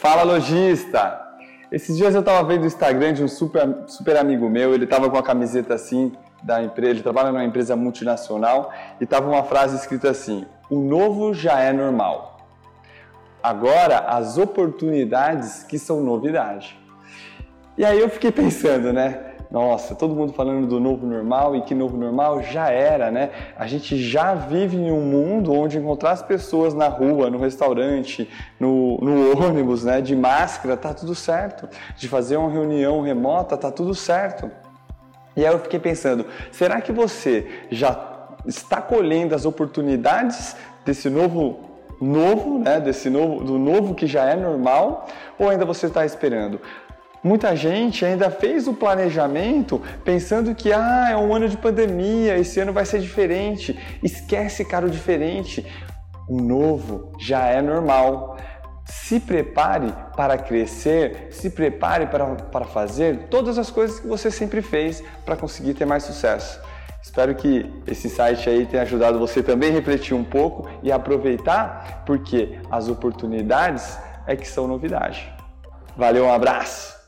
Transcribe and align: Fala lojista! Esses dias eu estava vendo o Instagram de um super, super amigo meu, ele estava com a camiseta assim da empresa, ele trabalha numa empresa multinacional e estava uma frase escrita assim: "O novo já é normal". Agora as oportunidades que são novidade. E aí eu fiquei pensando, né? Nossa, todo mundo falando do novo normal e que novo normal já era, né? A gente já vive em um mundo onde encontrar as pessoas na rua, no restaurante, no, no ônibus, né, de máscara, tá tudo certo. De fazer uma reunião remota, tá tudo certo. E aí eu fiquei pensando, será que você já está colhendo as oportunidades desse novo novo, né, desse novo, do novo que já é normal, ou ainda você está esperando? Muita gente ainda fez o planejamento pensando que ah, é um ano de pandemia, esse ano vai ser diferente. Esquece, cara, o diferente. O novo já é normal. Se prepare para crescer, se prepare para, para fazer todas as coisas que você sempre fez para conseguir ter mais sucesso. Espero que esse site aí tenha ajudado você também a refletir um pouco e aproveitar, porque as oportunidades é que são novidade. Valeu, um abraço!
Fala 0.00 0.22
lojista! 0.22 1.20
Esses 1.70 1.94
dias 1.94 2.14
eu 2.14 2.20
estava 2.20 2.42
vendo 2.48 2.62
o 2.62 2.66
Instagram 2.66 3.12
de 3.12 3.22
um 3.22 3.28
super, 3.28 3.68
super 3.86 4.16
amigo 4.16 4.48
meu, 4.48 4.72
ele 4.72 4.84
estava 4.84 5.10
com 5.10 5.18
a 5.18 5.22
camiseta 5.22 5.74
assim 5.74 6.12
da 6.42 6.62
empresa, 6.62 6.92
ele 6.92 7.02
trabalha 7.02 7.30
numa 7.30 7.44
empresa 7.44 7.76
multinacional 7.76 8.72
e 8.98 9.04
estava 9.04 9.28
uma 9.28 9.42
frase 9.42 9.76
escrita 9.76 10.08
assim: 10.08 10.46
"O 10.70 10.78
novo 10.78 11.34
já 11.34 11.60
é 11.60 11.70
normal". 11.70 12.38
Agora 13.42 13.98
as 13.98 14.38
oportunidades 14.38 15.64
que 15.64 15.78
são 15.78 16.00
novidade. 16.00 16.80
E 17.76 17.84
aí 17.84 18.00
eu 18.00 18.08
fiquei 18.08 18.32
pensando, 18.32 18.94
né? 18.94 19.29
Nossa, 19.50 19.96
todo 19.96 20.14
mundo 20.14 20.32
falando 20.32 20.68
do 20.68 20.78
novo 20.78 21.04
normal 21.04 21.56
e 21.56 21.62
que 21.62 21.74
novo 21.74 21.96
normal 21.96 22.40
já 22.40 22.70
era, 22.70 23.10
né? 23.10 23.30
A 23.56 23.66
gente 23.66 24.00
já 24.00 24.32
vive 24.32 24.76
em 24.76 24.92
um 24.92 25.00
mundo 25.00 25.52
onde 25.52 25.76
encontrar 25.76 26.12
as 26.12 26.22
pessoas 26.22 26.72
na 26.72 26.86
rua, 26.86 27.28
no 27.28 27.38
restaurante, 27.38 28.30
no, 28.60 28.96
no 28.98 29.44
ônibus, 29.44 29.82
né, 29.82 30.00
de 30.00 30.14
máscara, 30.14 30.76
tá 30.76 30.94
tudo 30.94 31.16
certo. 31.16 31.68
De 31.96 32.06
fazer 32.06 32.36
uma 32.36 32.48
reunião 32.48 33.02
remota, 33.02 33.56
tá 33.56 33.72
tudo 33.72 33.92
certo. 33.92 34.48
E 35.36 35.44
aí 35.44 35.52
eu 35.52 35.58
fiquei 35.58 35.80
pensando, 35.80 36.26
será 36.52 36.80
que 36.80 36.92
você 36.92 37.48
já 37.72 38.36
está 38.46 38.80
colhendo 38.80 39.34
as 39.34 39.44
oportunidades 39.44 40.54
desse 40.84 41.10
novo 41.10 41.58
novo, 42.00 42.58
né, 42.58 42.80
desse 42.80 43.10
novo, 43.10 43.44
do 43.44 43.58
novo 43.58 43.94
que 43.94 44.06
já 44.06 44.24
é 44.24 44.36
normal, 44.36 45.06
ou 45.38 45.50
ainda 45.50 45.64
você 45.64 45.86
está 45.86 46.06
esperando? 46.06 46.60
Muita 47.22 47.54
gente 47.54 48.02
ainda 48.02 48.30
fez 48.30 48.66
o 48.66 48.72
planejamento 48.72 49.80
pensando 50.02 50.54
que 50.54 50.72
ah, 50.72 51.08
é 51.10 51.16
um 51.16 51.34
ano 51.34 51.48
de 51.50 51.56
pandemia, 51.56 52.38
esse 52.38 52.58
ano 52.60 52.72
vai 52.72 52.86
ser 52.86 52.98
diferente. 53.00 53.78
Esquece, 54.02 54.64
cara, 54.64 54.86
o 54.86 54.90
diferente. 54.90 55.66
O 56.26 56.40
novo 56.40 57.12
já 57.18 57.44
é 57.46 57.60
normal. 57.60 58.38
Se 58.86 59.20
prepare 59.20 59.92
para 60.16 60.38
crescer, 60.38 61.28
se 61.30 61.50
prepare 61.50 62.06
para, 62.06 62.24
para 62.36 62.64
fazer 62.64 63.28
todas 63.28 63.58
as 63.58 63.70
coisas 63.70 64.00
que 64.00 64.06
você 64.06 64.30
sempre 64.30 64.62
fez 64.62 65.02
para 65.26 65.36
conseguir 65.36 65.74
ter 65.74 65.84
mais 65.84 66.04
sucesso. 66.04 66.58
Espero 67.02 67.34
que 67.34 67.70
esse 67.86 68.08
site 68.08 68.48
aí 68.48 68.66
tenha 68.66 68.82
ajudado 68.82 69.18
você 69.18 69.42
também 69.42 69.70
a 69.70 69.72
refletir 69.72 70.14
um 70.14 70.24
pouco 70.24 70.68
e 70.82 70.90
aproveitar, 70.90 72.02
porque 72.06 72.58
as 72.70 72.88
oportunidades 72.88 73.98
é 74.26 74.36
que 74.36 74.48
são 74.48 74.66
novidade. 74.66 75.32
Valeu, 75.96 76.26
um 76.26 76.32
abraço! 76.32 76.99